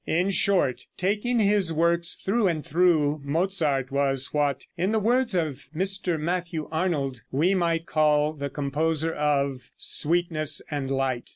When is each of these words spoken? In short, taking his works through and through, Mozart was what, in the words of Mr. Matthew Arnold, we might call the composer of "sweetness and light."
In 0.07 0.31
short, 0.31 0.85
taking 0.97 1.37
his 1.37 1.71
works 1.71 2.15
through 2.15 2.47
and 2.47 2.65
through, 2.65 3.21
Mozart 3.23 3.91
was 3.91 4.33
what, 4.33 4.65
in 4.75 4.89
the 4.89 4.97
words 4.99 5.35
of 5.35 5.65
Mr. 5.75 6.19
Matthew 6.19 6.67
Arnold, 6.71 7.21
we 7.31 7.53
might 7.53 7.85
call 7.85 8.33
the 8.33 8.49
composer 8.49 9.13
of 9.13 9.69
"sweetness 9.77 10.59
and 10.71 10.89
light." 10.89 11.29